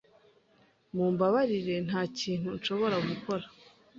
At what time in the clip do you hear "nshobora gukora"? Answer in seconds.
2.57-3.45